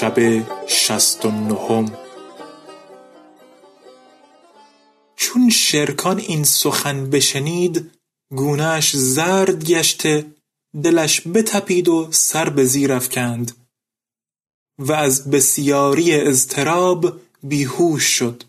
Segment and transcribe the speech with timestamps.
[0.00, 0.18] شب
[0.68, 1.98] شست و نهم.
[5.16, 7.90] چون شرکان این سخن بشنید
[8.30, 10.26] گونهش زرد گشته
[10.82, 13.68] دلش بتپید و سر به زیر افکند.
[14.78, 18.44] و از بسیاری اضطراب بیهوش شد.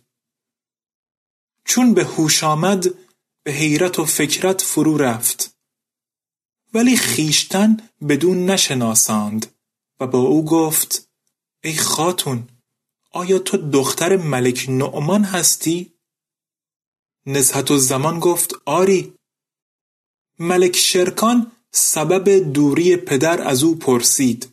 [1.66, 2.88] چون به هوش آمد
[3.44, 5.56] به حیرت و فکرت فرو رفت.
[6.74, 7.78] ولی خیشتن
[8.10, 9.46] بدون نشناساند
[10.00, 11.07] و با او گفت
[11.64, 12.48] ای خاتون
[13.12, 15.92] آیا تو دختر ملک نعمان هستی؟
[17.26, 19.14] نزهت زمان گفت آری.
[20.40, 24.50] ملک شرکان سبب دوری پدر از او پرسید.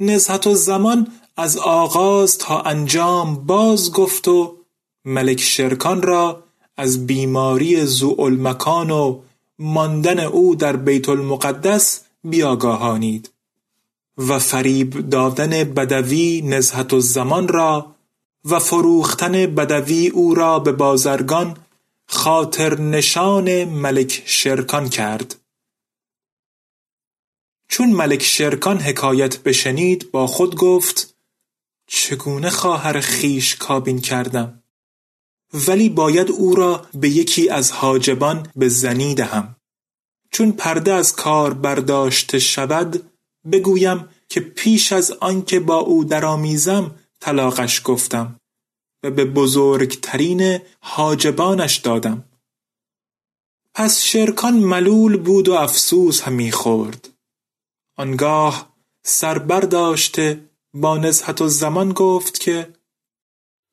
[0.00, 4.56] نزهت زمان از آغاز تا انجام باز گفت و
[5.04, 6.44] ملک شرکان را
[6.76, 9.22] از بیماری زوالمکان و
[9.58, 13.33] ماندن او در بیت المقدس بیاگاهانید.
[14.18, 17.96] و فریب دادن بدوی نزهت زمان را
[18.44, 21.56] و فروختن بدوی او را به بازرگان
[22.06, 25.36] خاطر نشان ملک شرکان کرد.
[27.68, 31.16] چون ملک شرکان حکایت بشنید با خود گفت
[31.86, 34.62] چگونه خواهر خیش کابین کردم؟
[35.68, 39.56] ولی باید او را به یکی از حاجبان به زنی دهم.
[40.30, 43.10] چون پرده از کار برداشته شود
[43.52, 48.40] بگویم که پیش از آنکه با او درآمیزم طلاقش گفتم
[49.02, 52.24] و به بزرگترین حاجبانش دادم.
[53.74, 57.08] پس شرکان ملول بود و افسوس همی خورد.
[57.96, 58.74] آنگاه
[59.04, 62.74] سر برداشته با نزهت زمان گفت که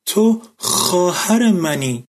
[0.06, 2.04] تو خواهر منی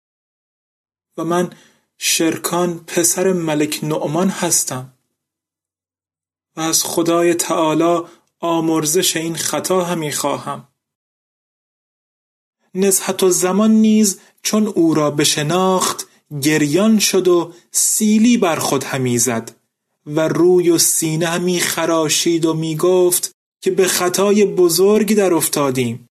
[1.18, 1.54] و من
[1.98, 4.93] شرکان پسر ملک نعمان هستم.
[6.58, 8.02] و از خدای تعالی
[8.40, 10.68] آمرزش این خطا همی خواهم.
[12.76, 16.08] نزهت زمان نیز چون او را بشناخت
[16.42, 19.52] گریان شد و سیلی بر خود همی زد
[20.06, 23.32] و روی و سینه همی خراشید و می گفت
[23.62, 26.08] که به خطای بزرگ در افتادیم.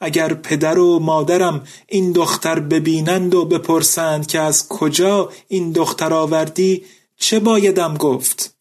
[0.00, 6.84] اگر پدر و مادرم این دختر ببینند و بپرسند که از کجا این دختر آوردی
[7.16, 8.54] چه بایدم گفت؟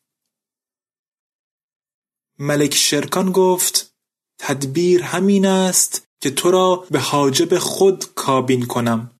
[2.41, 3.93] ملک شرکان گفت
[4.39, 9.11] تدبیر همین است که تو را به حاجب خود کابین کنم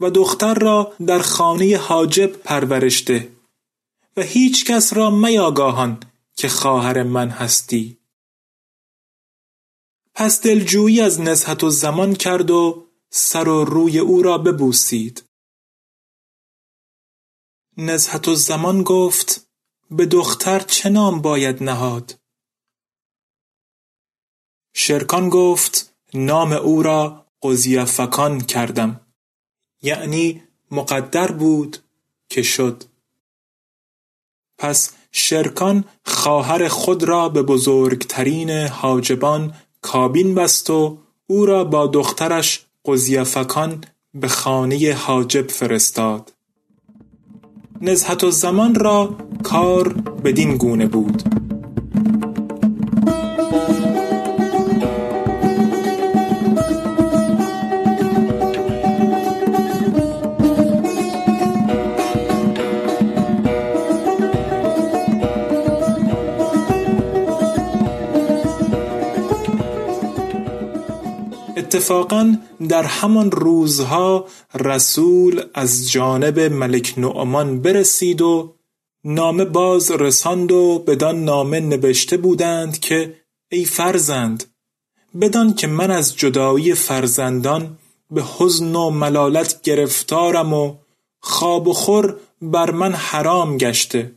[0.00, 3.32] و دختر را در خانه حاجب پرورش ده
[4.16, 6.00] و هیچ کس را میاگاهان
[6.36, 7.98] که خواهر من هستی.
[10.14, 15.24] پس دلجویی از نزهت و زمان کرد و سر و روی او را ببوسید.
[17.76, 19.48] نزهت و زمان گفت
[19.90, 22.25] به دختر چه نام باید نهاد؟
[24.78, 29.00] شرکان گفت نام او را قضیفکان کردم.
[29.82, 31.78] یعنی مقدر بود
[32.28, 32.84] که شد.
[34.58, 42.66] پس شرکان خواهر خود را به بزرگترین حاجبان کابین بست و او را با دخترش
[42.84, 43.84] قزیفکان
[44.14, 46.32] به خانه حاجب فرستاد.
[47.80, 49.92] نزهت و زمان را کار
[50.24, 51.35] بدین گونه بود.
[71.76, 72.36] اتفاقا
[72.68, 78.54] در همان روزها رسول از جانب ملک نعمان برسید و
[79.04, 83.14] نامه باز رساند و بدان نامه نوشته بودند که
[83.50, 84.44] ای فرزند
[85.20, 87.78] بدان که من از جدایی فرزندان
[88.10, 90.74] به حزن و ملالت گرفتارم و
[91.20, 94.12] خواب و خور بر من حرام گشته.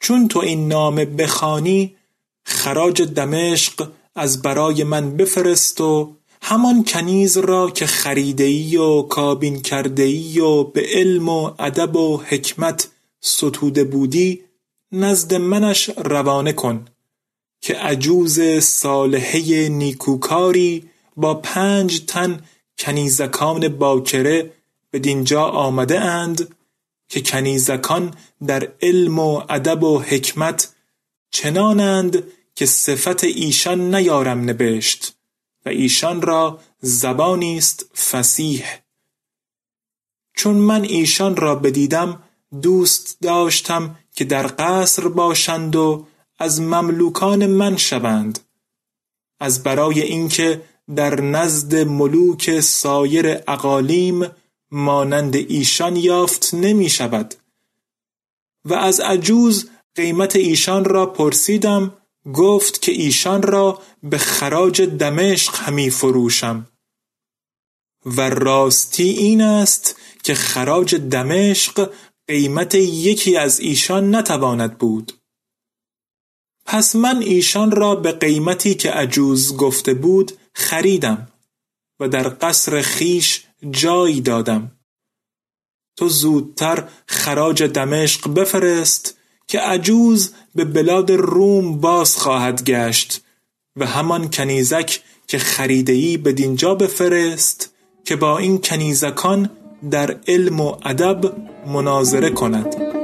[0.00, 1.96] چون تو این نامه بخوانی
[2.44, 6.16] خراج دمشق از برای من بفرست و
[6.46, 11.96] همان کنیز را که خریده ای و کابین کرده ای و به علم و ادب
[11.96, 12.88] و حکمت
[13.20, 14.44] ستوده بودی
[14.92, 16.84] نزد منش روانه کن
[17.60, 22.40] که عجوز صالحه نیکوکاری با پنج تن
[22.78, 24.52] کنیزکان باکره
[24.90, 26.56] به دینجا آمده اند
[27.08, 28.14] که کنیزکان
[28.46, 30.74] در علم و ادب و حکمت
[31.30, 32.24] چنانند
[32.54, 35.14] که صفت ایشان نیارم نبشت.
[35.64, 38.64] و ایشان را زبانی است فسیح
[40.34, 42.22] چون من ایشان را بدیدم
[42.62, 46.06] دوست داشتم که در قصر باشند و
[46.38, 48.38] از مملوکان من شوند.
[49.40, 50.62] از برای اینکه
[50.96, 54.26] در نزد ملوک سایر اقالیم
[54.70, 57.34] مانند ایشان یافت نمی شود.
[58.64, 61.92] و از عجوز قیمت ایشان را پرسیدم
[62.32, 66.68] گفت که ایشان را به خراج دمشق همی فروشم.
[68.06, 71.92] و راستی این است که خراج دمشق
[72.28, 75.12] قیمت یکی از ایشان نتواند بود.
[76.66, 81.28] پس من ایشان را به قیمتی که عجوز گفته بود خریدم
[82.00, 84.70] و در قصر خیش جایی دادم.
[85.96, 89.18] تو زودتر خراج دمشق بفرست
[89.54, 93.20] که عجوز به بلاد روم باز خواهد گشت
[93.76, 97.74] و همان کنیزک که خریدهی به دینجا بفرست
[98.04, 99.50] که با این کنیزکان
[99.90, 101.32] در علم و ادب
[101.66, 103.03] مناظره کند.